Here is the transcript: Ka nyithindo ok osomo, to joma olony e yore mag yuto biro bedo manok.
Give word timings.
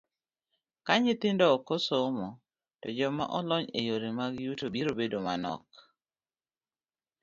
Ka 0.85 0.93
nyithindo 1.01 1.45
ok 1.55 1.67
osomo, 1.75 2.27
to 2.81 2.87
joma 2.97 3.25
olony 3.37 3.65
e 3.79 3.81
yore 3.87 4.09
mag 4.19 4.33
yuto 4.45 4.65
biro 4.73 4.91
bedo 4.99 5.17
manok. 5.25 5.63